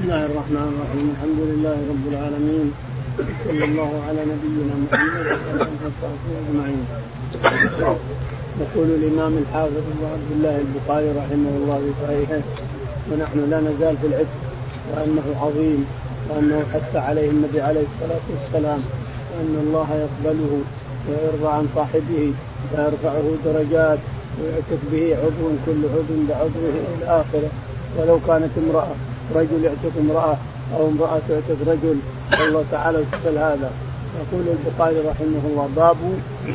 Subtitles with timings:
[0.00, 1.06] بسم الله الرحمن الرحيم.
[1.14, 2.66] الحمد لله رب العالمين.
[3.44, 6.84] صلى الله على نبينا محمد وعلى آله وصحبه أجمعين.
[8.62, 12.42] يقول الإمام الحافظ أبو عبد الله البخاري رحمه الله في صحيحه
[13.08, 14.40] ونحن لا نزال في العتق
[14.90, 15.80] وأنه عظيم
[16.28, 18.80] وأنه حث عليه النبي عليه الصلاة والسلام
[19.30, 20.52] وأن الله يقبله
[21.08, 22.22] ويرضى عن صاحبه
[22.72, 24.00] ويرفعه درجات
[24.38, 27.50] ويعتق به عضو كل عضو بعضوه إلى آخره
[27.96, 28.96] ولو كانت امرأة.
[29.34, 30.36] رجل يعتق امرأة
[30.76, 31.96] أو امرأة تعتق رجل
[32.40, 33.70] الله تعالى يقبل هذا.
[34.20, 35.96] يقول البخاري رحمه الله باب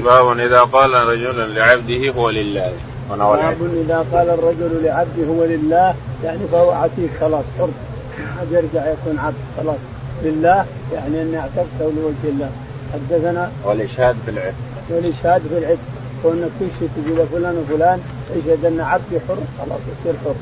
[0.04, 2.72] باب إذا قال رجل لعبده هو لله.
[3.10, 7.70] باب إذا قال الرجل لعبده هو لله يعني فهو عتيق خلاص حر.
[8.18, 9.80] ما يرجع يكون عبد خلاص.
[10.24, 12.50] لله يعني أني اعتقته لوجه الله.
[12.94, 14.56] حدثنا والإشهاد في العتق.
[14.90, 15.80] والإشهاد في العتق.
[16.24, 18.00] كونك تشهد تقول فلان وفلان
[18.32, 20.36] اشهد أن عبدي حر خلاص يصير حر.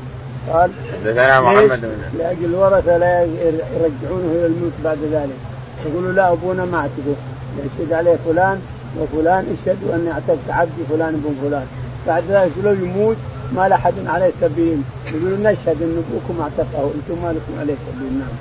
[0.52, 5.38] قال حدثنا محمد بن لأجل الورثة لا يرجعونه إلى الموت بعد ذلك.
[5.86, 7.16] يقولوا لا أبونا ما اعتقه
[7.58, 8.60] يشهد عليه فلان؟
[9.00, 11.66] وفلان اشهدوا أني اعتقت عبدي فلان بن فلان.
[12.06, 13.16] بعد ذلك لو يموت
[13.52, 14.80] ما لاحد عليه سبيل.
[15.06, 18.12] يقولوا نشهد أن أبوكم اعتقه أنتم ما لكم عليه سبيل.
[18.18, 18.36] نعم.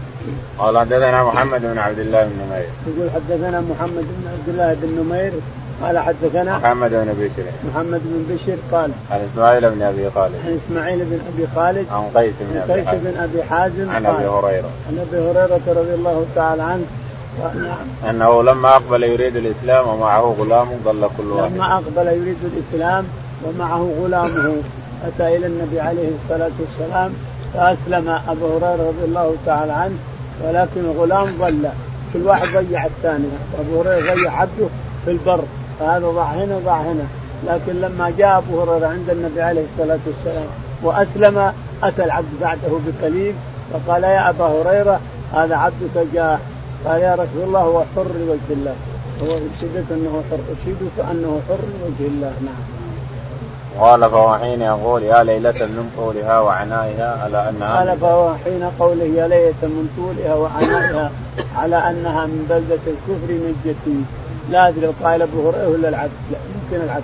[0.60, 2.68] قال حدثنا محمد بن عبد الله بن نمير.
[2.88, 5.32] يقول حدثنا محمد بن عبد الله بن نمير
[5.84, 10.36] قال حدثنا محمد بن بشر محمد بن بشر قال عن إسماعيل بن أبي خالد.
[10.46, 14.26] عن إسماعيل بن أبي خالد عن قيس بن أبي قيس بن أبي حازم عن أبي
[14.26, 14.70] هريرة.
[14.90, 16.86] عن أبي هريرة رضي الله تعالى عنه.
[17.56, 21.52] نعم أنه لما أقبل يريد الإسلام ومعه غلام ضل كل واحد.
[21.52, 23.06] لما أقبل يريد الإسلام
[23.46, 24.56] ومعه غلامه
[25.08, 27.14] أتى إلى النبي عليه الصلاة والسلام
[27.54, 29.96] فأسلم أبو هريرة رضي الله تعالى عنه
[30.44, 31.70] ولكن الغلام ضل.
[32.14, 33.28] كل واحد ضيع الثاني.
[33.60, 34.68] أبو هريرة ضيع عبده
[35.06, 35.44] في البر.
[35.80, 37.04] فهذا ضاع هنا وضاع هنا.
[37.48, 40.48] لكن لما جاء أبو هريرة عند النبي عليه الصلاة والسلام
[40.84, 43.36] وأسلم أتى العبد بعده بقليل
[43.74, 45.00] فقال يا أبا هريرة
[45.34, 46.40] هذا عبدك جاء.
[46.86, 48.76] قال يا رسول الله هو حر لوجه الله.
[49.24, 52.34] هو اشهدت أنه حر اشهدك أنه حر لوجه الله.
[52.42, 52.84] نعم.
[53.80, 59.04] قال فهو حين يقول يا ليلة من طولها وعنائها على انها قال فهو حين قوله
[59.04, 61.12] يا ليلة من طولها وعنائها
[61.58, 64.04] على أنها من بلدة الكفر نجتي
[64.50, 67.04] لا أدري قال أبو هريرة ولا العبد لا يمكن العبد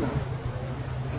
[0.00, 0.10] نعم.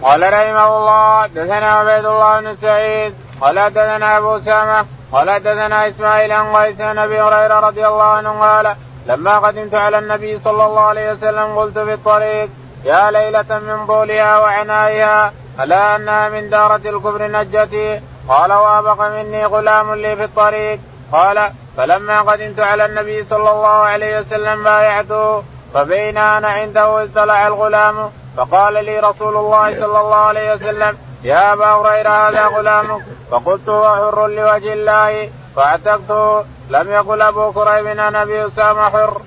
[0.03, 6.31] قال رحمه الله دثنا عبيد الله بن سعيد قال دثنا أبو سامة قال دثنا إسماعيل
[6.31, 8.75] عن قيس عن أبي هريرة رضي الله عنه قال
[9.07, 12.49] لما قدمت على النبي صلى الله عليه وسلم قلت في الطريق
[12.85, 19.93] يا ليلة من بولها وعنائها ألا أنها من دارة الكفر نجتي قال وأبق مني غلام
[19.93, 20.79] لي في الطريق.
[21.11, 25.43] قال فلما قدمت على النبي صلى الله عليه وسلم بايعته
[25.73, 27.95] فبين أنا عنده اطلع الغلام.
[28.37, 33.01] فقال لي رسول الله صلى الله عليه وسلم يا أبا هريرة هذا غلامك.
[33.31, 35.29] فقلت هو حر لوجه الله.
[35.55, 39.21] فاعتقته لم يقل أبو كريب أنا أبي أسامة حر.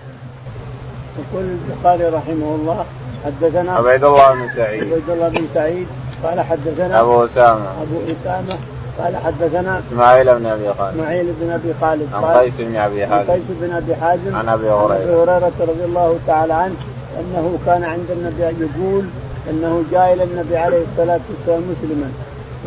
[1.19, 2.85] يقول البخاري رحمه الله
[3.25, 4.83] حدثنا عبيد الله بن سعيد.
[4.83, 5.89] عبيد الله بن سعيد
[6.25, 7.67] قال حدثنا أبو أسامة.
[7.83, 8.59] أبو أسامة
[8.99, 10.95] قال حدثنا إسماعيل بن أبي خالد.
[10.95, 13.33] إسماعيل بن أبي خالد عن قيس بن أبي حازم.
[13.33, 15.53] قيس بن أبي حازم عن أبي هريره أبي هريرة.
[15.61, 16.75] رضي الله تعالى عنه
[17.21, 19.05] أنه كان عند النبي يقول
[19.51, 22.11] أنه جاء إلى النبي عليه الصلاة والسلام مسلما.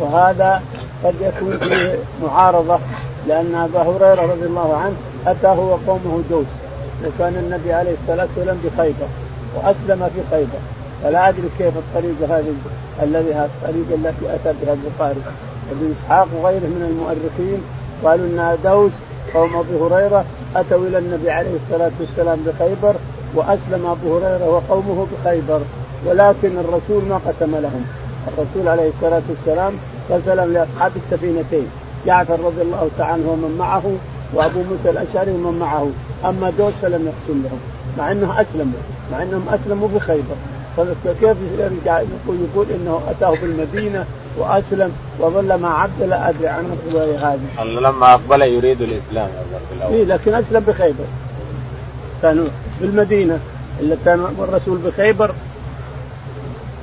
[0.00, 0.62] وهذا
[1.04, 2.78] قد يكون فيه معارضة
[3.28, 6.46] لأن أبا هريرة رضي الله عنه اتاه وقومه دوس
[7.06, 9.08] وكان النبي عليه الصلاة والسلام بخيبر
[9.54, 10.58] وأسلم في خيبر.
[11.02, 12.54] فلا أدري كيف الطريقة هذه
[13.02, 15.22] الذي الطريقة التي أتى بها البخاري.
[15.70, 17.60] ابن إسحاق وغيره من المؤرخين
[18.04, 18.92] قالوا إن دوس
[19.34, 20.24] قوم ابي هريرة
[20.56, 22.94] أتوا إلى النبي عليه الصلاة والسلام بخيبر
[23.34, 25.60] وأسلم أبو هريرة وقومه بخيبر
[26.06, 27.84] ولكن الرسول ما قسم لهم.
[28.28, 29.72] الرسول عليه الصلاة والسلام
[30.10, 31.66] قسم لأصحاب السفينتين
[32.06, 33.92] جعفر رضي الله تعالى عنه ومن معه
[34.34, 35.88] وأبو موسى الأشعري ومن معه.
[36.24, 37.58] أما دوس فلم يقسم لهم
[37.98, 38.80] مع إنه أسلموا
[39.12, 40.36] مع إنهم أسلموا بخيبر.
[40.76, 44.04] فكيف يرجع يقول يقول إنه أتاه في المدينة
[44.38, 46.78] وأسلم وظل مع عبد لا أدري عن
[47.22, 47.64] هذه.
[47.64, 49.28] لما أقبل يريد الإسلام
[49.88, 51.04] في إيه لكن أسلم بخيبر.
[52.22, 52.46] كانوا
[52.80, 53.40] بالمدينة.
[53.80, 55.30] إلا كان الرسول بخيبر.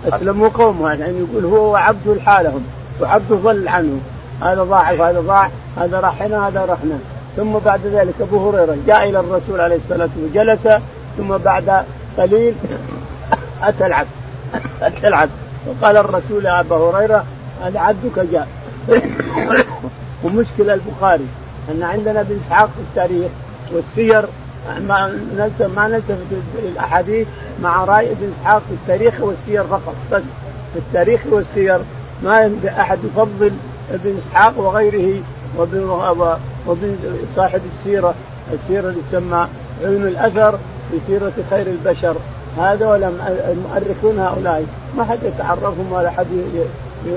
[0.07, 2.63] أسلموا قومه يعني يقول هو وعبده لحالهم.
[3.01, 3.99] وعبده ضل عنه
[4.41, 6.99] هذا ضاع وهذا ضاع هذا راح هنا هذا راح هنا
[7.35, 10.81] ثم بعد ذلك أبو هريرة جاء إلى الرسول عليه الصلاة والسلام وجلس
[11.17, 11.83] ثم بعد
[12.17, 12.55] قليل
[13.69, 14.09] اتى العبد
[14.81, 15.31] اتى العبد
[15.67, 17.25] وقال الرسول يا أبا هريرة
[17.63, 18.47] هذا عبدك جاء.
[20.23, 21.27] ومشكلة البخاري
[21.71, 23.31] أن عندنا ابن إسحاق في التاريخ
[23.71, 24.25] والسير
[24.87, 26.25] ما نلتفت ما نلتفت
[26.63, 27.27] الاحاديث
[27.61, 29.95] مع رأي ابن إسحاق في التاريخ والسير فقط.
[30.11, 30.23] بس
[30.73, 31.79] في التاريخ والسير
[32.23, 33.51] ما أحد يفضل
[33.93, 35.21] ابن إسحاق وغيره
[36.67, 38.13] ومن صاحب السيرة.
[38.53, 39.47] السيرة اللي تسمى
[39.83, 40.57] عيون الأثر
[40.91, 42.15] في سيرة خير البشر.
[42.57, 44.65] هذا ولم المؤرخون هؤلاء
[44.97, 46.27] ما حد يتعرفهم ولا حد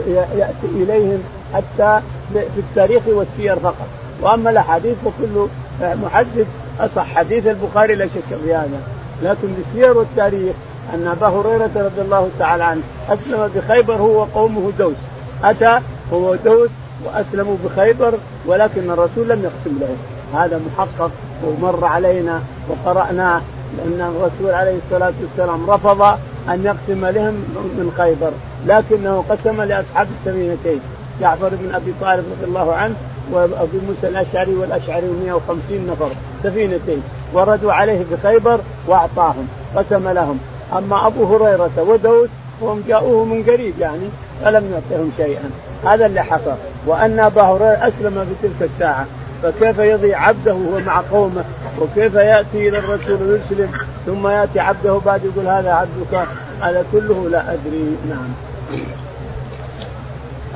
[0.08, 1.18] يأتي إليهم
[1.54, 2.00] حتى
[2.32, 3.86] في التاريخ والسير فقط.
[4.22, 5.46] وأما الأحاديث فكل
[5.80, 6.46] محدث
[6.80, 8.80] أصح حديث البخاري لا شك في هذا.
[9.22, 10.54] لكن بالسير والتاريخ
[10.94, 14.96] أن أبا هريرة رضي الله تعالى عنه أسلم بخيبر هو وقومه دوس.
[15.44, 15.80] أتى
[16.12, 16.70] هو دوس
[17.04, 18.14] واسلموا بخيبر
[18.46, 19.96] ولكن الرسول لم يقسم لهم
[20.34, 21.10] هذا محقق
[21.44, 23.40] ومر علينا وقراناه
[23.78, 26.02] لأن الرسول عليه الصلاة والسلام رفض
[26.48, 27.34] أن يقسم لهم
[27.78, 28.30] من خيبر
[28.66, 30.80] لكنه قسم لأصحاب السفينتين
[31.20, 32.94] جعفر بن أبي طالب رضي الله عنه
[33.32, 36.10] وابي موسى الأشعري والأشعري 150 نفر
[36.42, 37.02] سفينتين
[37.32, 40.38] وردوا عليه بخيبر وأعطاهم قسم لهم.
[40.78, 42.28] أما أبو هريرة ودوس
[42.60, 44.08] وهم جاءوه من قريب يعني
[44.44, 45.50] فلم يعطهم شيئا.
[45.84, 46.54] هذا اللي حصل.
[46.86, 49.06] وأن أبا هريرة أسلم في تلك الساعة.
[49.42, 51.44] فكيف يضيع عبده وهو مع قومه؟
[51.80, 53.70] وكيف يأتي إلى الرسول ويسلم
[54.06, 56.26] ثم يأتي عبده بعد يقول هذا عبدك؟
[56.60, 57.96] هذا كله لا أدري.
[58.08, 58.28] نعم.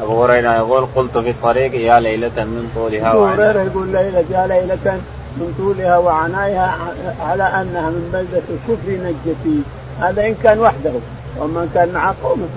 [0.03, 4.47] أبو هريرة يقول قلت في الطريق يا ليلة من طولها أبو هريرة يقول ليلة يا
[4.47, 5.01] ليلة
[5.37, 6.79] من طولها وعنائها
[7.21, 9.63] على أنها من بلدة الكفر نجتي.
[10.01, 10.93] هذا إن كان وحده
[11.39, 12.49] ومن كان مع قومه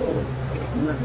[0.88, 0.96] نعم.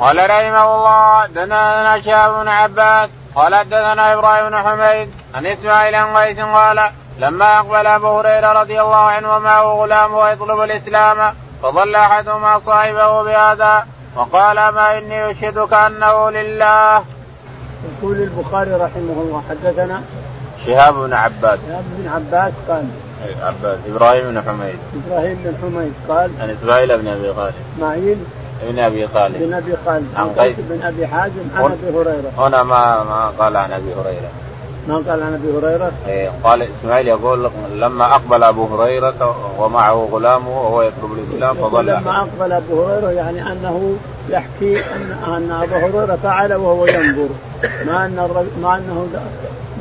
[0.00, 6.16] قال رحمه الله دنا شهاب بن عباس قال حدثنا إبراهيم بن حميد عن إسماعيل عن
[6.16, 12.60] قيس قال لما أقبل أبو هريرة رضي الله عنه ومعه غلام يطلب الإسلام فظل أحدهما
[12.66, 13.86] صاحبه بهذا
[14.16, 17.04] وقال ما إني أشهدك أنه لله.
[17.84, 20.02] يقول البخاري رحمه الله حدثنا
[20.66, 21.58] شهاب بن عباس.
[21.68, 22.88] شهاب بن عباس قال
[23.42, 23.78] عباس.
[23.88, 24.78] إبراهيم بن حميد.
[25.06, 28.18] إبراهيم بن حميد قال عن إسماعيل بن أبي خالد إسماعيل
[28.62, 30.56] بن أبي خالد بن أبي خالد عن قيس.
[30.58, 32.30] بن أبي حازم عن أبي هريرة.
[32.38, 34.30] هنا ما ما قال عن أبي هريرة.
[34.88, 40.62] ما قال عن أبي هريرة؟ إيه قال إسماعيل يقول لما أقبل أبو هريرة ومعه غلامه
[40.62, 41.86] وهو يطلب الإسلام فظل.
[41.86, 43.96] لما أقبل أبو هريرة يعني أنه
[44.28, 47.28] يحكي أن أن أبو هريرة فعل وهو ينظر.
[47.86, 48.16] ما أن
[48.62, 49.20] ما أنه لا,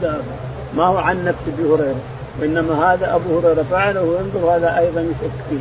[0.02, 0.18] لا
[0.76, 1.96] ما هو عن نفس أبي هريرة.
[2.42, 4.56] وانما هذا أبو هريرة فعل وهو ينظر.
[4.56, 5.60] هذا أيضا يشك فيه.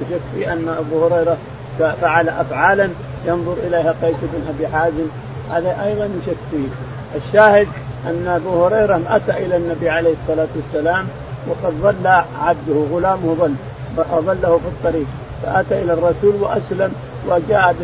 [0.00, 1.36] يشك في أن أبو هريرة
[1.78, 2.88] فعل أفعالا
[3.26, 5.06] ينظر إليها قيس بن أبي حازم.
[5.52, 6.68] هذا أيضا يشك فيه.
[7.16, 7.68] الشاهد
[8.06, 11.06] أن أبو هريرة أتى إلى النبي عليه الصلاة والسلام
[11.48, 12.06] وقد ظل
[12.42, 13.54] عبده غلامه ظل
[13.96, 15.06] ظله في الطريق.
[15.42, 16.92] فأتى إلى الرسول وأسلم
[17.28, 17.76] وجاء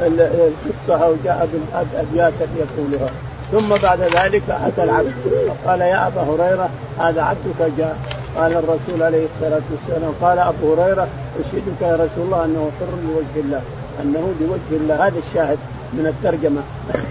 [0.00, 3.10] القصة وجاء بالابيات التي يقولها.
[3.52, 5.12] ثم بعد ذلك أتى العبد
[5.48, 6.68] وقال يا أبا هريرة
[6.98, 7.96] هذا عبدك جاء.
[8.38, 11.08] قال الرسول عليه الصلاة والسلام قال أبو هريرة
[11.40, 13.62] أشهدك يا رسول الله أنه حر لوجه الله
[14.02, 15.06] أنه لوجه الله.
[15.06, 15.58] هذا الشاهد
[15.92, 16.62] من الترجمة.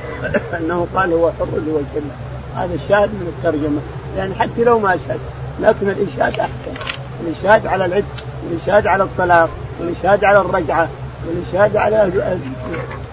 [0.58, 2.16] أنه قال هو حر لوجه الله.
[2.56, 3.82] هذا الشاهد من الترجمة.
[4.18, 5.20] يعني حتى لو ما أشهد
[5.60, 6.74] لكن الإشهاد أحسن.
[7.22, 8.06] الإشهاد على العد
[8.52, 9.50] الإشهاد على الطلاق
[9.82, 10.88] الإشهاد على الرجعة
[11.28, 12.12] والاشهاد على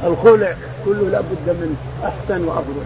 [0.05, 1.77] الخلع كله لابد منه.
[2.05, 2.83] أحسن وأفضل.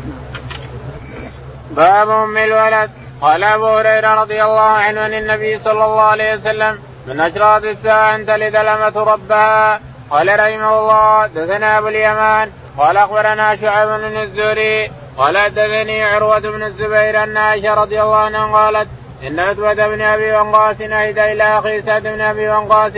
[1.76, 2.90] باب أم الولد.
[3.20, 8.14] قال أبو هريرة رضي الله عنه عن النبي صلى الله عليه وسلم من أشراط الساعة
[8.14, 9.80] أن تلد الأمة ربها.
[10.10, 12.50] قال رحمه الله دثنا أبو اليمان.
[12.78, 14.90] قال أخبرنا شعيب بن الزهري.
[15.16, 18.88] قال حدثني عروة بن الزبير أن عائشة رضي الله عنها قالت
[19.26, 22.92] إن عتبة بن أبي وقاص أهدى إلى أخي سعد بن أبي وقاص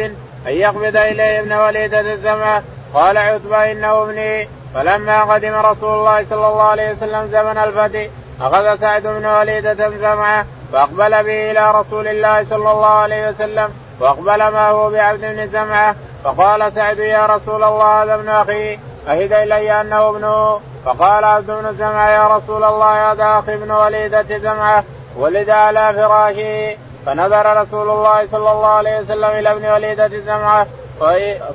[0.47, 2.63] أن يقبض إليه ابن وليدة الزمه
[2.95, 4.49] قال عتبة إنه ابني.
[4.75, 8.07] فلما قدم رسول الله صلى الله عليه وسلم زمن الفتح
[8.41, 13.71] اخذ سعد بن وليده زمعه فأقبل به إلى رسول الله صلى الله عليه وسلم
[14.01, 15.95] واقبل معه بعبد بن زمعة
[16.25, 18.79] فقال سعد يا رسول الله هذا ابن أخي
[19.09, 24.39] أهد إلي أنه ابنه فقال عبد بن زمعة يا رسول الله هذا أخي ابن وليدة
[24.39, 24.85] زمعة
[25.17, 26.77] ولد على فراشه.
[27.07, 30.67] فنظر رسول الله صلى الله عليه وسلم إلى ابن وليدة زمعة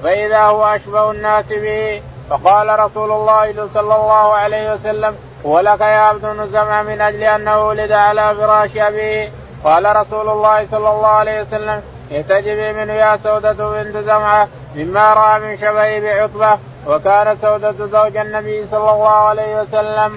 [0.03, 5.15] فإذا هو أشبه الناس به فقال رسول الله صلى الله عليه وسلم
[5.45, 9.31] ولك يا عبد بن زمعة من أجل أنه ولد على فراش أبيه
[9.63, 15.39] قال رسول الله صلى الله عليه وسلم احتجبي منه يا سودة بنت زمعة مما رأى
[15.39, 20.11] من شبهه بعقبة وكانت سودة زوج النبي صلى الله عليه وسلم.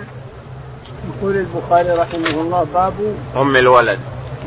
[1.09, 2.95] يقول البخاري رحمه الله باب
[3.37, 3.99] أم الولد.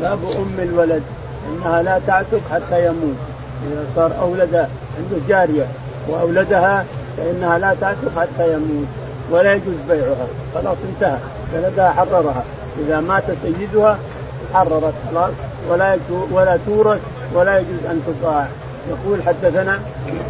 [0.01, 1.03] باب أم الولد
[1.49, 3.17] أنها لا تعتق حتى يموت
[3.67, 5.67] إذا صار أولدها عنده جارية
[6.07, 6.85] وأولدها
[7.17, 8.87] فإنها لا تعتق حتى يموت
[9.31, 10.27] ولا يجوز بيعها.
[10.55, 11.17] خلاص انتهى.
[11.55, 12.43] ولدها حررها
[12.79, 13.97] إذا مات سيدها
[14.53, 14.93] حررت.
[15.11, 15.31] خلاص.
[15.69, 15.97] ولا
[16.31, 16.99] ولا تورث
[17.33, 18.45] ولا يجوز أن تطاع.
[18.89, 19.79] يقول حدثنا؟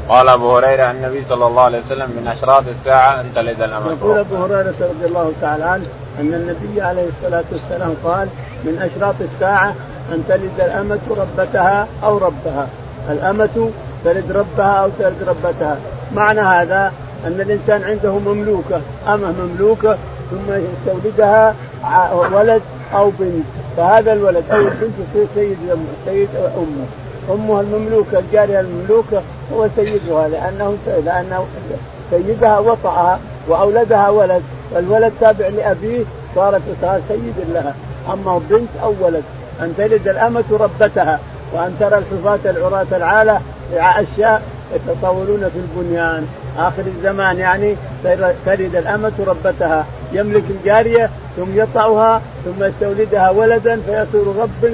[0.09, 3.91] قال أبو هريرة عن النبي صلى الله عليه وسلم من أشراط الساعة أن تلد الأمة.
[3.91, 5.85] يقول أبو هريرة رضي الله تعالى عنه
[6.19, 8.27] أن النبي عليه الصلاة والسلام قال
[8.63, 9.75] من أشراط الساعة
[10.11, 12.67] أن تلد الأمة ربتها أو ربها.
[13.09, 13.71] الأمة
[14.05, 15.77] تلد ربها أو تلد ربتها.
[16.15, 16.91] معنى هذا
[17.27, 19.97] أن الإنسان عنده مملوكة امه مملوكة
[20.31, 21.55] ثم يستولدها
[22.33, 22.61] ولد
[22.93, 23.45] أو بنت
[23.77, 25.57] فهذا الولد أو البنت يصير سيد
[26.05, 26.85] سيد أمه.
[27.31, 29.21] أمها المملوكة الجارية المملوكة
[29.53, 31.45] هو سيدها لأنه لأنه
[32.11, 36.03] سيدها وطأها وأولدها ولد والولد تابع لأبيه
[36.35, 37.75] صارت صار سيد لها.
[38.13, 39.23] أما بنت أو ولد
[39.61, 41.19] أن تلد الأمة ربتها
[41.53, 43.41] وأن ترى الحفاة العراة العالة
[43.73, 44.41] رعاء الشاء
[44.75, 46.27] يتطاولون في البنيان.
[46.57, 47.75] آخر الزمان يعني
[48.45, 49.85] تلد الأمة ربتها.
[50.13, 54.65] يملك الجارية ثم يطأها ثم يستولدها ولدا فيصير رب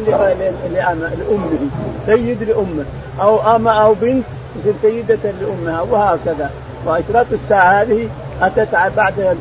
[0.73, 1.59] لأمه
[2.05, 2.85] سيد لأمه
[3.21, 4.23] أو أما أو بنت
[4.61, 6.51] تصير سيدة لأمها وهكذا.
[6.85, 8.07] وأشراط الساعة هذه
[8.41, 8.67] أتت
[8.97, 9.37] بعد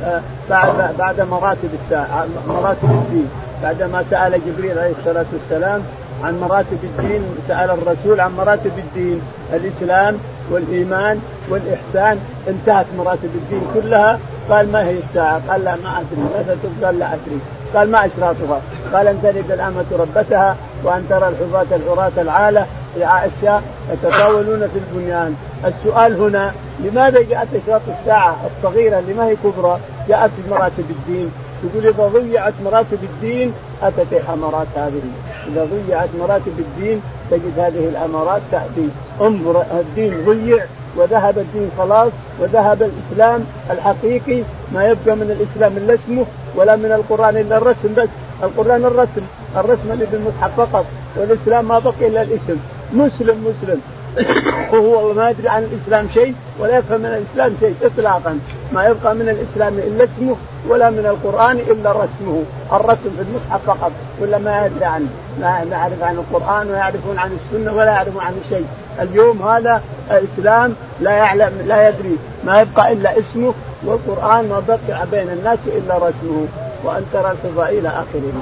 [0.51, 3.29] بعد بعد مراتب الساعة مراتب الدين.
[3.63, 5.83] بعدما سأل جبريل عليه الصلاة والسلام
[6.25, 9.21] عن مراتب الدين سأل الرسول عن مراتب الدين.
[9.53, 10.19] الإسلام
[10.51, 14.19] والإيمان والإحسان انتهت مراتب الدين كلها.
[14.51, 16.23] قال ما هي الساعة؟ قال لا ما أدري.
[16.39, 17.39] متى قال لا أدري.
[17.75, 18.61] قال ما أشراطها؟
[18.93, 22.67] قال أن تلد الأمة ربتها وأن ترى الحفاة العراة العالة.
[23.01, 23.63] رعاء الشاء
[23.93, 25.35] يتطاولون في البنيان.
[25.65, 31.31] السؤال هنا لماذا جاءت أشراط الساعة الصغيرة اللي ما هي كبرى؟ جاءت في مراتب الدين.
[31.65, 35.03] يقول إذا ضيعت مراتب الدين أتت الامارات هذه.
[35.49, 38.89] إذا ضيعت مراتب الدين تجد هذه الأمارات تأتي.
[39.21, 40.65] انظر الدين ضيع
[40.97, 44.43] وذهب الدين خلاص وذهب الإسلام الحقيقي.
[44.73, 46.25] ما يبقى من الإسلام إلا اسمه
[46.57, 48.09] ولا من القرآن إلا الرسم بس.
[48.43, 50.85] القرآن الرسم الرسم اللي بالمصحف فقط
[51.17, 52.57] والإسلام ما بقي إلا الاسم.
[52.93, 53.81] مسلم مسلم.
[54.73, 58.39] وهو ما يدري عن الإسلام شيء ولا يفهم من الإسلام شيء اطلاقا.
[58.73, 60.37] ما يبقى من الإسلام إلا اسمه
[60.69, 62.43] ولا من القرآن إلا رسمه.
[62.73, 65.07] الرسم في المصحف فقط ولا ما يدري عنه
[65.41, 68.67] لا يعرف عن القرآن ولا يعرفون عن السنة ولا يعرفون عن شيء.
[69.01, 72.17] اليوم هذا الإسلام لا يعلم لا يدري.
[72.45, 73.55] ما يبقى إلا اسمه
[73.85, 76.47] والقرآن ما بقي بين الناس إلا رسمه.
[76.85, 78.33] وأن ترى الفضائل إلى آخره.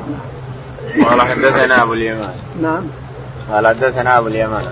[1.09, 2.35] قال حدثنا أبو اليمان.
[2.62, 2.83] نعم.
[3.52, 4.64] قال حدثنا أبو اليمان.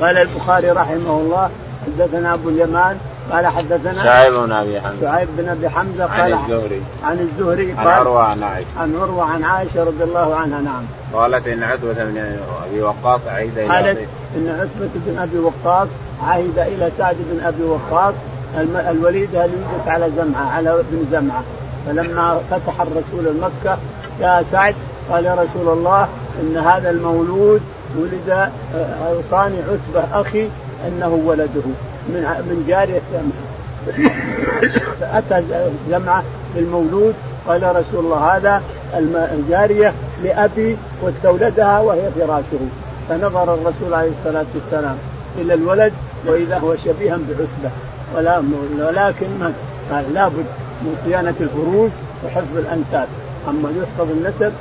[0.00, 1.50] قال البخاري رحمه الله
[1.86, 2.98] حدثنا أبو اليمان
[3.32, 5.00] قال حدثنا شعيب بن أبي حمزة.
[5.00, 8.66] شعيب بن أبي حمزة قال عن الزهري عن الزهري قال عن عروة عن عائشة.
[8.80, 10.82] عن عروة عن عائشة رضي الله عنها نعم.
[11.12, 15.88] قالت إن عتبة بن أبي وقاص عهد إلى قالت إن عتبة بن أبي وقاص
[16.22, 18.14] عهد إلى سعد بن أبي وقاص.
[18.90, 21.42] الوليده اللي ولدت على زمعة على ابن زمعة.
[21.86, 23.78] فلما فتح الرسول المكه
[24.20, 24.74] يا سعد
[25.10, 26.08] قال يا رسول الله
[26.40, 27.60] إن هذا المولود
[27.96, 28.50] ولد
[29.08, 30.48] أوصاني عتبة أخي
[30.88, 31.62] إنه ولده.
[32.08, 33.56] من من جارية جمعه
[35.00, 35.44] فأتى
[35.90, 36.22] جمعه
[36.54, 37.14] بالمولود
[37.48, 38.62] قال رسول الله هذا
[39.34, 39.92] الجارية
[40.24, 42.62] لأبي واستولدها وهي فراشه.
[43.08, 44.96] فنظر الرسول عليه الصلاة والسلام
[45.38, 45.92] إلى الولد
[46.26, 47.70] وإذا هو شبيها بعتبة.
[48.16, 48.42] ولا
[48.78, 49.26] ولكن
[49.90, 50.46] قال لابد
[50.82, 51.90] من صيانة الفروج
[52.24, 53.08] وحفظ الأنساب.
[53.48, 54.52] أما يحفظ النسب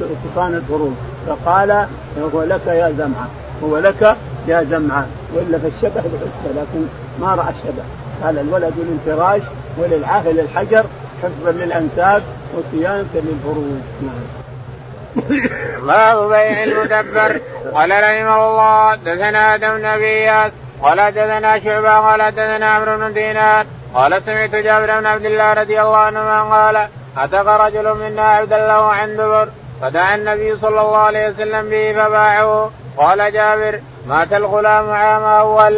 [0.00, 0.92] وتصان الفروج
[1.26, 1.86] فقال
[2.34, 3.28] هو لك يا زمعة.
[3.64, 4.16] هو لك
[4.48, 6.86] يا زمعه وإلا فالشبه بالعتبه لكن
[7.20, 7.84] ما رأى الشبه.
[8.22, 9.42] قال الولد للفراش
[9.78, 10.84] وللعاهل الحجر
[11.22, 12.22] حفظا للأنساب
[12.54, 14.24] وصيانة للفروج نعم.
[15.86, 17.40] باب بيع المدبر.
[17.72, 20.28] قال رحمه الله دثنا آدم أبي
[20.82, 23.66] قال دثنا شعبة قال دثنا عمرو بن دينار.
[23.94, 28.92] قال سمعت جابر بن عبد الله رضي الله عنهما قال اتق رجل منا عبدا له
[28.92, 29.48] عن دبر.
[29.84, 32.70] فدعا النبي صلى الله عليه وسلم به فباعه.
[32.96, 35.74] قال جابر مات الغلام عام أول.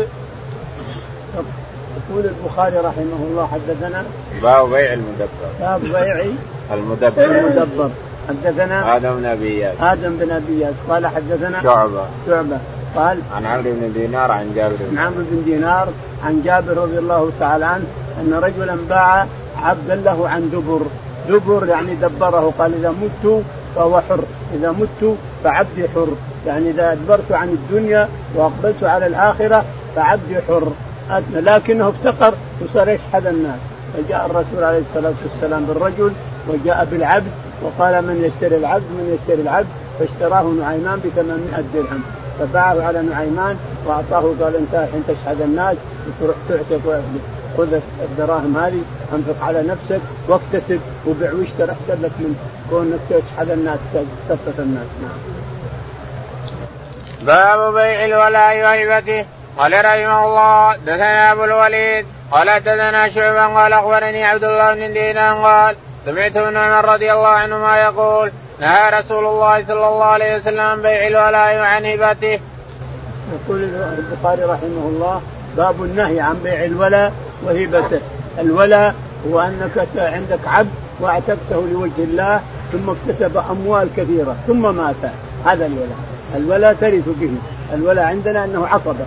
[1.97, 4.05] يقول البخاري رحمه الله حدثنا
[4.43, 5.51] باب بيع المدبر.
[5.61, 6.25] باب بيع
[6.75, 7.25] المدبر.
[7.25, 7.91] المدبر.
[8.29, 9.75] حدثنا آدم بن أبي ياس.
[9.81, 12.05] آدم بن أبي قال حدثنا شعبة.
[12.27, 12.59] شعبة.
[12.97, 14.77] قال عن عمرو بن دينار عن جابر.
[14.91, 15.89] عن عمرو بن دينار
[16.25, 17.85] عن جابر رضي الله تعالى عنه
[18.21, 19.27] أن رجلا باع
[19.63, 20.81] عبدا له عن دبر.
[21.29, 23.43] دبر يعني دبره قال إذا مت
[23.77, 24.25] فهو حر.
[24.55, 26.09] إذا مت فعبدي حر.
[26.47, 29.65] يعني إذا أدبرت عن الدنيا وأقبلت على الآخرة
[29.97, 30.69] فعبدي حر.
[31.33, 33.59] لكنه افتقر وصار يشحذ الناس.
[33.95, 36.13] فجاء الرسول عليه الصلاة والسلام بالرجل
[36.49, 39.67] وجاء بالعبد وقال من يشتري العبد من يشتري العبد؟
[39.99, 42.03] فاشتراه نعيمان ب 800 درهم.
[42.39, 43.57] فباعه على نعيمان
[43.87, 47.03] وأعطاه قال انت الحين تشحذ الناس وتروح تعتق
[47.57, 48.83] خذ الدراهم هذه
[49.13, 52.37] انفق على نفسك واكتسب وبيع واشتري احسن لك من
[52.71, 53.79] كونك تشحذ الناس
[54.29, 55.19] تكفف الناس نعم.
[57.23, 59.25] باب بيع الولاء وهبته
[59.59, 65.35] قال رحمه الله دثنا أبو الوليد قال دثنا شعبا قال أخبرني عبد الله بن دينار
[65.35, 70.61] قال سمعت ابن عمر رضي الله عنهما يقول نهى رسول الله صلى الله عليه وسلم
[70.61, 72.41] عن بيع الولاء وعن هبته.
[73.33, 73.63] يقول
[73.99, 75.23] البخاري رحمه الله
[75.57, 77.13] باب النهي عن بيع الولاء
[77.47, 78.01] وهبته،
[78.39, 78.95] الولاء
[79.31, 82.41] هو أنك عندك عبد وأعتقته لوجه الله
[82.73, 84.95] ثم اكتسب أموال كثيرة ثم مات.
[85.45, 85.99] هذا الولاء،
[86.37, 87.31] الولاء ترث به،
[87.75, 89.07] الولاء عندنا أنه عصبة،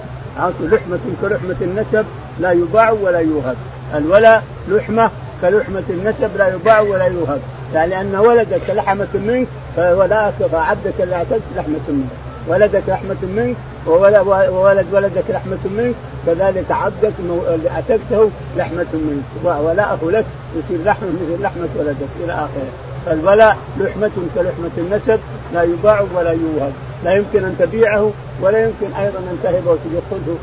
[0.62, 2.05] لحمة كلحمة النسب
[2.39, 3.55] لا يباع ولا يوهب،
[3.96, 5.10] الولاء لحمة
[5.41, 7.39] كلحمة النسب لا يباع ولا يوهب.
[7.74, 12.10] يعني أن ولدك لحمة منك فولاك فعبدك اللي اعتدت لحمة منك.
[12.48, 13.55] ولدك لحمة منك
[13.89, 19.24] وولد ولدك لحمة منك كذلك عبدك اللي اعتدته لحمة منك.
[19.43, 22.69] ولاءه لك يصير لحمة مثل لحمة ولدك إلى آخره.
[23.05, 25.19] فالولاء لحمة كلحمة النسب
[25.53, 26.72] لا يباع ولا يوهب.
[27.03, 30.38] لا يمكن أن تبيعه ولا يمكن أيضا أن تهبه وتأخذه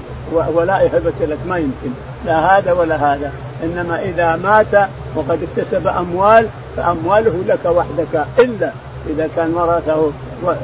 [0.57, 1.39] ولاء هبة لك.
[1.49, 1.91] ما يمكن.
[2.27, 3.33] لا هذا ولا هذا.
[3.65, 8.27] إنما إذا مات وقد اكتسب أموال فأمواله لك وحدك.
[8.39, 8.71] إلا
[9.11, 10.11] إذا كان ورثه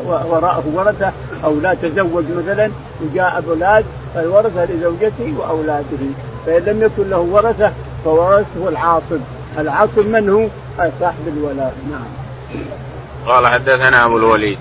[0.06, 1.12] وراءه ورثة
[1.44, 2.70] أو لا تزوج مثلا
[3.02, 3.84] وجاء أولاد
[4.14, 6.04] فالورثة لزوجته وأولاده
[6.46, 7.72] فإن لم يكن له ورثة
[8.04, 9.20] فورثه العاصب
[9.58, 10.46] العاصب من هو؟
[11.00, 12.04] صاحب الولاء نعم.
[13.26, 14.58] قال حدثنا أبو الوليد.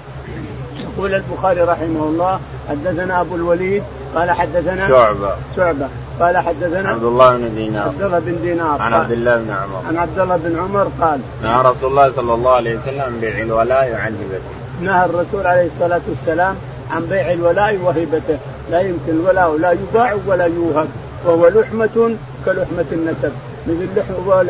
[0.82, 3.84] يقول البخاري رحمه الله حدثنا أبو الوليد
[4.16, 5.88] قال حدثنا شعبة شعبة
[6.22, 7.88] قال حدثنا عبد الله بن دينار.
[7.88, 9.82] عبد الله بن دينار عن عبد الله بن عمر.
[9.88, 13.92] عن عبد الله بن عمر قال نهى رسول الله صلى الله عليه وسلم بيع الولاء
[13.92, 14.52] وعن هبته
[14.82, 16.56] نهى الرسول عليه الصلاة والسلام
[16.92, 18.38] عن بيع الولاء وهبته
[18.72, 20.88] لا يمكن الولاء لا يباع ولا يوهب
[21.26, 23.32] وهو لحمة كلحمة النسب.
[23.68, 24.04] مثل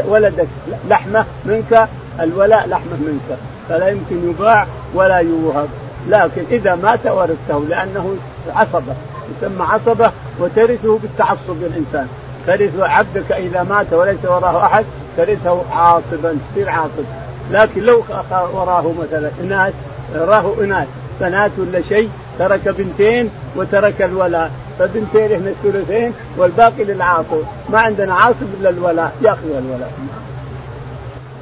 [0.08, 0.48] ولدك
[0.90, 1.88] لحمة منك
[2.20, 3.38] الولاء لحمة منك.
[3.70, 5.70] فلا يمكن يباع ولا يوهب.
[6.10, 8.16] لكن إذا مات ورثته لأنه
[8.56, 8.94] عصبة.
[9.38, 12.08] يسمى عصبة وترثه بالتعصب الإنسان
[12.48, 14.86] ترث عبدك إذا مات وليس وراه أحد
[15.18, 17.06] ترثه عاصبا تصير عاصب.
[17.52, 19.74] لكن لو وراه مثلا إناث
[20.16, 20.88] وراه إناث.
[21.20, 24.52] بنات ولا شيء ترك بنتين وترك الولاء.
[24.80, 27.44] فبنتين هنا الثلثين والباقي للعاصب.
[27.70, 29.92] ما عندنا عاصب إلا الولاء يأخذ الولاء.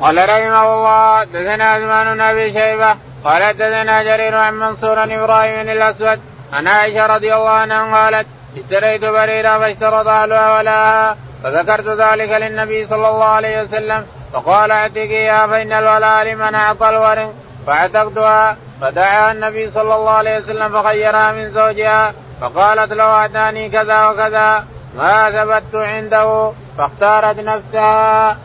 [0.02, 6.20] قال رحمه الله دثنا عثمان بن أبي شيبة قال دثنا جرير عن منصور إبراهيم الأسود
[6.54, 13.10] عن عائشة رضي الله عنها قالت اشتريت بريرة فاشترط أهلها ولاها فذكرت ذلك للنبي صلى
[13.10, 17.34] الله عليه وسلم فقال اعتقيها فإن الولاء لمن أعطى الورق
[17.68, 24.66] فاعتقتها فدعا النبي صلى الله عليه وسلم فخيرها من زوجها فقالت لو اتاني كذا وكذا
[24.98, 28.38] ما ثبت عنده فاختارت نفسها.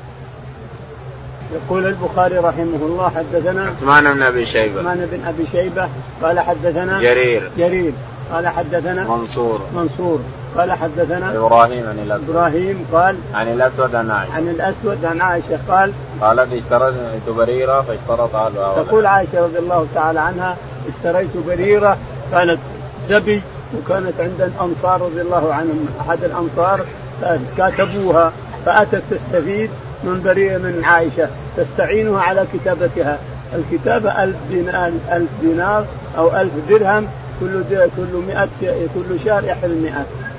[1.52, 4.78] يقول البخاري رحمه الله حدثنا عثمان بن أبي شيبة.
[4.80, 5.88] عثمان بن أبي شيبة
[6.22, 7.50] قال حدثنا جرير.
[7.58, 7.92] جرير.
[8.32, 9.60] قال حدثنا منصور.
[9.74, 10.20] منصور.
[10.56, 12.30] قال حدثنا إبراهيم عن الأسود.
[12.30, 14.34] إبراهيم قال عن الأسود عن عائشة.
[14.34, 20.20] عن الأسود عن عائشة قال قالت اشتريت بريره فاشترط اهلها تقول عائشة رضي الله تعالى
[20.20, 20.56] عنها
[20.88, 21.96] اشتريت بريره
[22.32, 22.58] كانت
[23.08, 23.42] زبي
[23.76, 25.88] وكانت عند الأنصار رضي الله عنهم.
[26.00, 26.80] أحد الأنصار
[27.56, 28.32] كاتبوها
[28.66, 29.70] فأتت تستفيد
[30.06, 33.18] من بريئة من عائشة تستعينها على كتابتها.
[33.54, 35.84] الكتابة ألف دينار ألف دينار
[36.18, 37.08] أو ألف درهم.
[37.40, 37.62] كل
[37.96, 38.48] كل 100
[38.94, 39.92] كل شهر يحل 100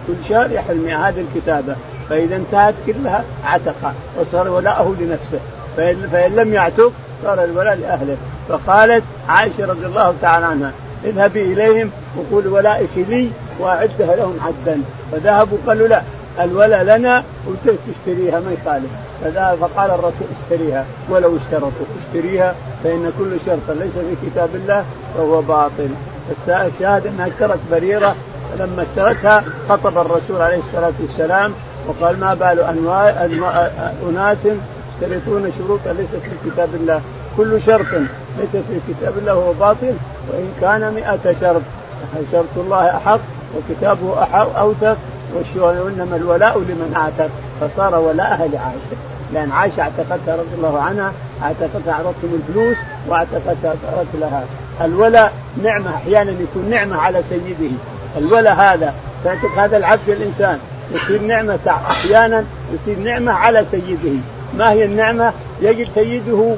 [0.08, 1.75] كل شهر يحل 100 هذه الكتابة.
[2.10, 5.39] فإذا انتهت كلها عتق وصار ولاءه لنفسه.
[5.78, 6.91] فإن, فإن لم يعتق
[7.23, 8.17] صار الولاء لأهله.
[8.49, 10.71] فقالت عائشة رضي الله تعالى عنها
[11.06, 16.01] اذهبي إليهم وقولي ولائك لي وأعدها لهم عدا فذهبوا قالوا لا
[16.39, 18.89] الولا لنا وتشتريها ما يخالف.
[19.62, 20.86] فقال الرسول اشتريها.
[21.10, 25.89] ولو اشترطوا اشتريها فإن كل شرط ليس في كتاب الله فهو باطل.
[26.47, 28.15] الشاهد أنها اشترت بريرة
[28.51, 31.54] فلما اشترتها خطب الرسول عليه الصلاة والسلام
[31.88, 33.10] وقال ما بال انواع
[34.10, 37.01] أناس يشترطون شروطا ليست في كتاب الله.
[37.38, 37.86] كل شرط
[38.39, 39.93] ليس في كتاب الله هو باطل
[40.30, 41.62] وإن كان مئة شرط.
[42.32, 43.19] شرط الله أحق
[43.56, 44.97] وكتابه أوثق
[45.56, 47.30] وإنما الولاء لمن اعتق
[47.62, 48.98] فصار ولاءها لعائشه
[49.34, 51.12] لأن عائشة اعتقتها رضي الله عنها
[51.43, 54.43] اعتقتها اعطتهم الفلوس واعتقتها ترك لها.
[54.82, 57.74] الولاء نعمة أحيانا يكون نعمة على سيده.
[58.17, 58.93] الولاء هذا
[59.24, 60.60] تعتق هذا العبد الإنسان.
[60.91, 62.43] يصير نعمة أحيانا
[62.74, 64.19] يصير نعمة على سيده.
[64.58, 66.56] ما هي النعمة؟ يجد سيده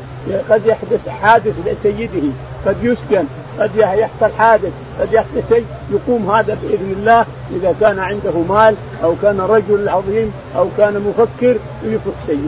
[0.50, 2.28] قد يحدث حادث لسيده
[2.66, 3.24] قد يسكن
[3.60, 9.16] قد يحصل حادث قد يحصل شيء يقوم هذا بإذن الله إذا كان عنده مال أو
[9.22, 12.42] كان رجل عظيم أو كان مفكر يفك سيده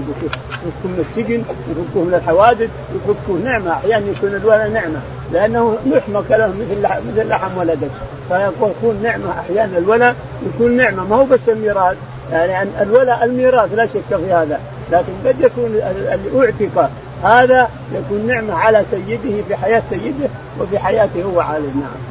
[0.63, 4.99] يفكه من السجن يفكه من الحوادث يفكه نعمة أحيانا يكون الولد نعمة
[5.33, 7.89] لأنه لحمك له مثل مثل لحم ولدك.
[8.29, 11.97] فيكون نعمة أحيانا الولد يكون نعمة ما هو بس الميراث.
[12.31, 14.59] يعني الولاء الميراث لا شك في هذا
[14.91, 16.89] لكن قد يكون اللي اعتق
[17.23, 20.29] هذا يكون نعمة على سيده في حياة سيده
[20.59, 22.09] وفي حياته هو عليه نعم.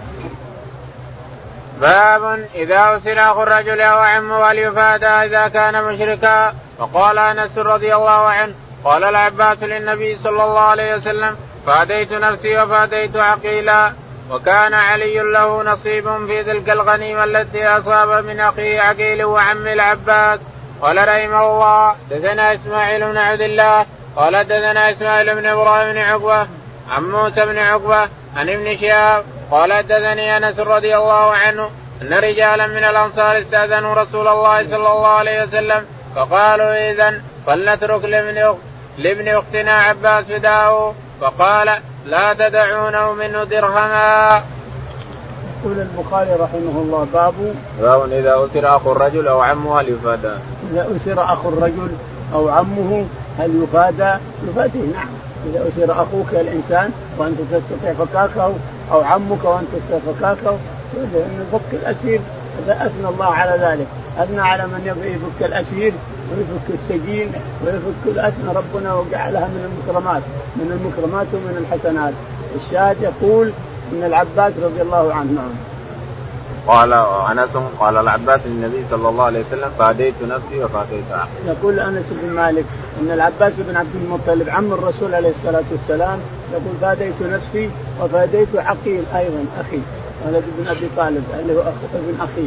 [1.81, 6.55] باب إذا اسر أخو الرجل أو عمه وليفادى إذا كان مشركا.
[6.79, 13.17] وقال أنس رضي الله عنه قال العباس للنبي صلى الله عليه وسلم فاديت نفسي وفاديت
[13.17, 13.93] عقيلا.
[14.31, 20.41] وكان علي له نصيب في تلك الغنيمة التي أصاب من أخيه عقيل وعم العباس.
[20.83, 23.87] قال رحمه الله دثنا إسماعيل بن عبد الله
[24.19, 26.47] قال دثنا إسماعيل بن إبراهيم بن عقبة
[26.91, 31.71] عن موسى بن عقبة عن ابن شهاب قال حدثني أنس رضي الله عنه
[32.03, 35.85] أن رجالا من الأنصار استأذنوا رسول الله صلى الله عليه وسلم
[36.17, 38.59] فقالوا اذا فلنترك لابن أخت
[38.99, 41.71] لابن أختنا عباس فداه فقال
[42.07, 44.43] لا تدعونه منه درهما.
[45.61, 47.35] يقول البخاري رحمه الله باب
[47.81, 50.33] باب إذا أسر أخو الرجل أو عمه هل يفادى؟
[50.73, 51.91] إذا أسر أخو الرجل
[52.35, 53.07] أو عمه
[53.39, 54.15] هل يفادى؟
[54.49, 55.09] يفادي نعم.
[55.47, 58.53] إذا أسر أخوك الإنسان وأنت تستطيع فكاكه
[58.93, 60.57] أو عمك وأنت تستطيع فكاكه
[60.95, 62.21] انه فك الأسير.
[62.69, 63.87] أثنى الله على ذلك.
[64.19, 65.93] أثنى على من يفك الأسير
[66.31, 67.33] ويفك السجين
[67.67, 70.23] ويفك الأثنى ربنا وجعلها من المكرمات
[70.57, 72.13] من المكرمات ومن الحسنات.
[72.57, 73.53] الشاهد يقول
[73.93, 75.68] إن العباس رضي الله عنه نعم.
[76.69, 77.51] قال أنس
[77.81, 81.47] قال العباس للنبي صلى الله عليه وسلم فاديت نفسي وفاديت عقلي.
[81.47, 82.65] يقول أنس بن مالك
[83.01, 86.19] إن العباس بن عبد المطلب عم الرسول عليه الصلاة والسلام
[86.53, 89.81] يقول فاديت نفسي وفاديت عقيل أيضا أخي
[90.27, 91.61] ولد ابن أبي طالب اللي هو
[91.95, 92.47] ابن أخي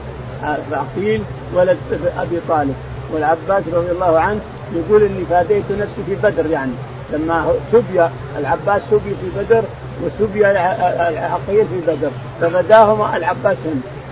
[0.71, 1.77] عقيل ولد
[2.17, 2.75] أبي طالب
[3.13, 4.39] والعباس رضي الله عنه
[4.73, 6.71] يقول إني فاديت نفسي في بدر يعني
[7.13, 8.07] لما سبي
[8.39, 9.63] العباس سبي في بدر
[10.03, 12.11] وسبي العقيل في بدر.
[12.41, 13.57] ففداهما العباس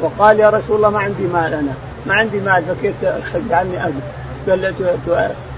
[0.02, 1.73] وقال يا رسول الله ما عندي مال أنا.
[2.08, 2.63] ما عندي مال.
[2.63, 2.95] فكيف
[3.34, 3.99] تجعلني أجل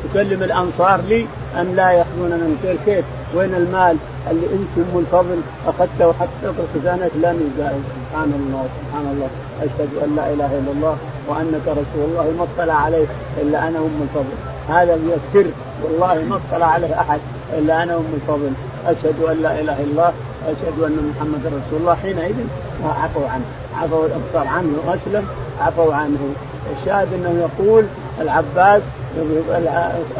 [0.03, 1.25] تكلم الأنصار لي
[1.59, 3.97] ان لا يأخذون من كيف وين المال؟
[4.31, 7.75] اللي أنتم من فضل اخذته حتى في الخزانه لا نزال
[8.11, 8.65] سبحان الله.
[8.77, 9.29] سبحان الله.
[9.61, 12.33] أشهد أن لا إله إلا الله وأنك رسول الله.
[12.37, 13.05] ما اطلع عليه
[13.41, 14.35] إلا أنا أم الفضل.
[14.69, 15.49] هذا هو السر
[15.83, 17.19] والله ما اطلع عليه أحد.
[17.57, 18.51] إلا أنا ام الفضل
[18.85, 20.13] أشهد أن لا إله إلا الله
[20.47, 21.95] واشهد أن محمدا رسول الله.
[21.95, 22.35] حينئذ
[22.85, 23.43] عفوا عنه
[23.81, 25.27] عفوا الابصار عنه واسلم
[25.61, 26.19] عفوا عنه.
[26.79, 27.85] الشاهد أنه يقول
[28.21, 28.81] العباس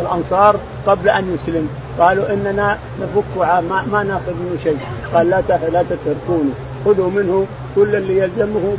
[0.01, 0.55] الأنصار
[0.87, 4.77] قبل أن يسلم قالوا إننا نفك ما, ما نأخذ منه شيء.
[5.13, 6.51] قال لا لا تتركوني
[6.85, 8.77] خذوا منه كل اللي يلزمه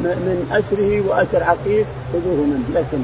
[0.00, 2.64] من أسره وأسر عقيل خذوه منه.
[2.74, 2.98] لكن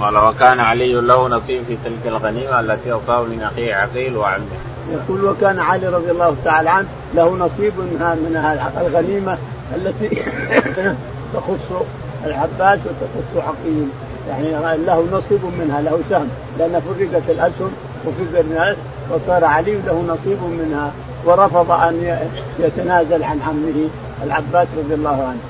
[0.00, 4.44] قال وكان علي له نصيب في تلك الغنيمة التي اصاب من أخيه عقيل وعمه.
[4.92, 9.38] يقول وكان علي رضي الله تعالى عنه له نصيب منها من الغنيمة
[9.76, 10.22] التي
[11.34, 11.82] تخص
[12.24, 13.88] العباس وتخص عقيل
[14.28, 16.28] يعني له نصيب منها له سهم
[16.58, 17.72] لأن فرقت الاسهم
[18.06, 18.76] وفرق الناس
[19.10, 20.92] وصار علي له نصيب منها
[21.24, 22.18] ورفض أن
[22.58, 23.88] يتنازل عن عمه
[24.24, 25.40] العباس رضي الله عنه.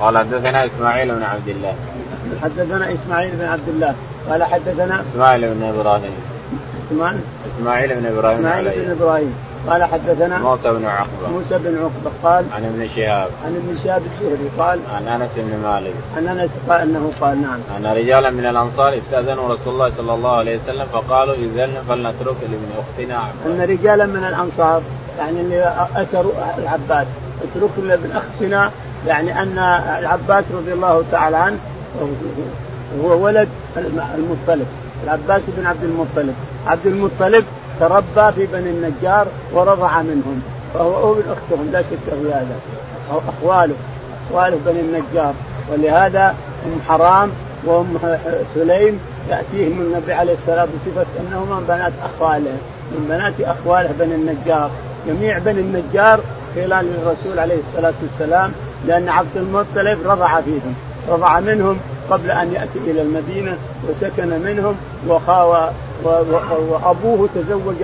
[0.00, 1.74] قال حدثنا إسماعيل بن عبد الله.
[2.42, 3.94] حدثنا إسماعيل بن عبد الله
[4.30, 6.12] قال حدثنا إسماعيل بن إبراهيم.
[6.90, 7.20] اسماعيل
[7.58, 9.34] إسماعيل بن إبراهيم إسماعيل بن إبراهيم
[9.68, 11.28] قال حدثنا موسى بن عقبة.
[11.32, 13.30] موسى بن عقبة قال عن ابن شهاب.
[13.46, 15.94] عن ابن شهاب الزهري قال عن أنس بن مالك.
[16.16, 17.60] عن أنس قال أنه قال نعم.
[17.76, 22.70] أن رجالا من الأنصار استأذنوا رسول الله صلى الله عليه وسلم فقالوا إذن فلنترك لابن
[22.78, 24.82] أختنا عباس أن رجالا من الأنصار
[25.18, 27.06] يعني اللي أسروا العباس
[27.42, 28.70] اتركوا لابن أختنا
[29.06, 29.58] يعني أن
[29.98, 31.58] العباس رضي الله تعالى عنه
[33.04, 33.48] هو ولد
[34.14, 34.66] المطلب.
[35.04, 36.34] العباس بن عبد المطلب.
[36.66, 37.44] عبد المطلب
[37.80, 40.42] تربى في بني النجار ورضع منهم.
[40.74, 42.56] فهو ابن أختهم لا شك في هذا.
[43.12, 43.74] أو أخواله
[44.30, 45.34] أخواله بني النجار.
[45.72, 46.34] ولهذا
[46.66, 47.30] أم حرام
[47.64, 47.98] وأم
[48.54, 48.98] سليم
[49.30, 52.56] يأتيهم النبي عليه والسلام بصفه انهما بنات أخواله.
[52.92, 54.70] من بنات أخواله بني النجار.
[55.08, 56.20] جميع بني النجار
[56.54, 58.52] خلال الرسول عليه الصلاة والسلام
[58.86, 60.74] لأن عبد المطلب رضع فيهم.
[61.08, 64.76] رضع منهم قبل أن يأتي إلى المدينة وسكن منهم
[65.08, 65.70] وخاوى
[66.04, 67.82] وأبوه تزوج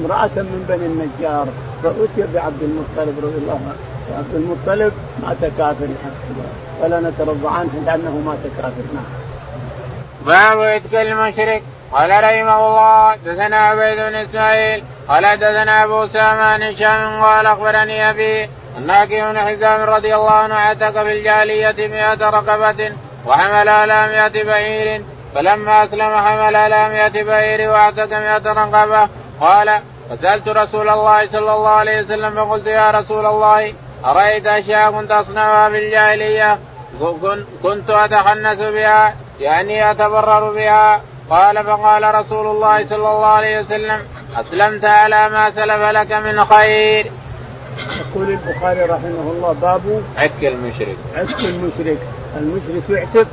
[0.00, 1.46] امرأة من بني النجار
[1.82, 3.76] فأتي بعبد المطلب رضي الله عنه.
[4.18, 5.88] عبد المطلب مات كافر
[6.82, 8.82] فلا نترضى عنه لأنه مات كافر.
[8.94, 9.04] نعم.
[10.26, 11.62] باب اتق المشرك.
[11.92, 14.84] قال رحمه الله دثنا عبيد بن إسماعيل.
[15.08, 21.02] قال دثنا أبو سامان هشام قال أخبرني أبي ان بن حزام رضي الله عنه اعتق
[21.02, 22.92] في الجاهليه مئة رقبة
[23.26, 25.02] وحمل على مئة بعير
[25.34, 29.08] فلما أسلم حمل على مئة بعير واعتق مئة رقبة
[29.40, 29.80] قال
[30.10, 35.70] فسألت رسول الله صلى الله عليه وسلم فقلت يا رسول الله أرأيت أشياء كنت أصنعها
[35.70, 36.58] في الجاهلية
[37.62, 44.00] كنت اتخنس بها يعني أتبرر بها قال فقال رسول الله صلى الله عليه وسلم
[44.36, 47.12] أسلمت على ما سلف لك من خير.
[47.78, 50.96] يقول البخاري رحمه الله باب عك المشرك.
[51.16, 51.98] عك المشرك،
[52.40, 53.26] المشرك يعتق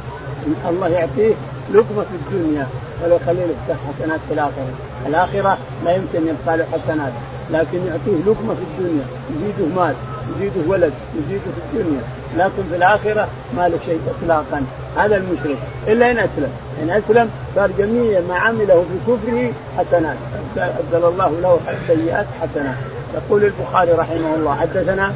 [0.70, 1.34] الله يعطيه
[1.74, 2.68] لقمة في الدنيا
[3.04, 4.74] يخليه له حسنات في الآخرة،
[5.08, 7.12] الآخرة لا يمكن يبقى له حسنات،
[7.50, 9.96] لكن يعطيه لقمة في الدنيا، يزيده مال،
[10.36, 12.02] يزيده ولد، يزيده في الدنيا،
[12.38, 14.64] لكن في الآخرة ما له شيء اطلاقا،
[14.98, 16.52] هذا المشرك، إلا إن أسلم،
[16.84, 20.18] إن أسلم صار جميع ما عمله في كفره حسنات،
[20.58, 22.76] أبدل الله له سيئات حسنات،
[23.16, 25.14] يقول البخاري رحمه الله حدثنا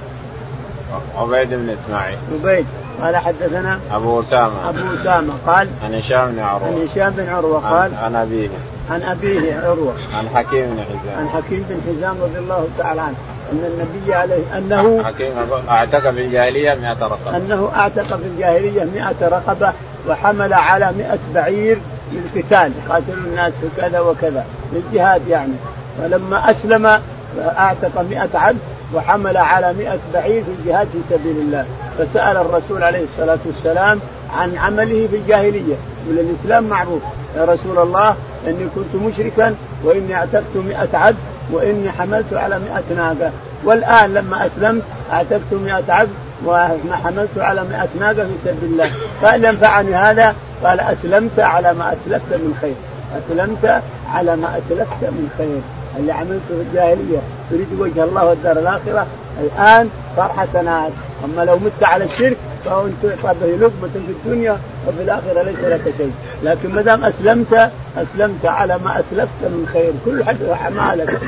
[1.18, 2.18] عبيد بن إسماعيل.
[2.44, 2.66] عبيد
[3.02, 4.70] قال حدثنا أبو أسامة.
[4.70, 6.68] أبو أسامة قال عن هشام بن عروة.
[6.68, 8.50] عن هشام بن عروة قال عن أبيه.
[8.92, 9.94] عن أبيه عروة.
[10.14, 11.20] عن حكيم بن حزام.
[11.20, 13.16] عن حكيم بن حزام رضي الله تعالى عنه
[13.52, 15.34] أن النبي عليه انه حكيم
[15.70, 17.38] أعتق في الجاهلية 100 رقبة.
[17.38, 19.74] أنه أعتق في الجاهلية 100 رقبة
[20.10, 21.78] وحمل على 100 بعير
[22.12, 25.54] للقتال يقاتل الناس في كذا وكذا للجهاد يعني.
[25.98, 27.00] فلما أسلم
[27.40, 28.58] أعتق 100 عبد
[28.94, 31.66] وحمل على 100 بعير في الجهاد في سبيل الله.
[31.98, 34.00] فسأل الرسول عليه الصلاة والسلام
[34.38, 35.76] عن عمله في الجاهلية.
[36.08, 37.02] من الإسلام معروف.
[37.38, 38.16] يا رسول الله
[38.48, 41.18] إني كنت مشركا وإني أعتقت 100 عبد
[41.52, 43.32] وإني حملت على 100 ناقة.
[43.64, 46.10] والآن لما أسلمت أعتقت 100 عبد
[46.46, 48.92] وحملت على 100 ناقة في سبيل الله.
[49.22, 52.76] فهل ينفعني هذا؟ قال أسلمت على ما أسلفت من خير.
[53.18, 53.82] أسلمت
[54.14, 55.62] على ما أسلفت من خير.
[55.98, 57.20] اللي عملته في الجاهلية.
[57.50, 59.08] تريد وجه الله والدار الآخرة.
[59.40, 60.92] الآن صار حسنات
[61.26, 65.94] أما لو مت على الشرك فهو تعطى به لقمة في الدنيا وفي الآخرة ليس لك
[65.98, 66.12] شيء،
[66.44, 71.20] لكن ما دام أسلمت أسلمت على ما أسلفت من خير، كل أعمالك.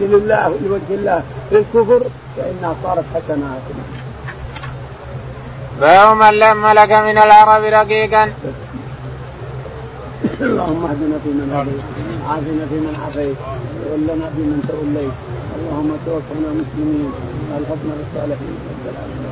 [0.00, 1.22] لله لوجه الله.
[1.50, 2.02] في الكفر
[2.36, 3.60] فإنها صارت حسنات.
[5.80, 8.32] باب من لم لك من العرب رقيقا.
[10.24, 11.84] اللهم اهدنا فيمن هديت،
[12.28, 13.36] عافنا فيمن عافيت،
[13.86, 15.16] وولنا فيمن توليت،
[15.56, 17.10] اللهم توفنا مسلمين،
[17.50, 19.23] وألحقنا بالصالحين رب العالمين.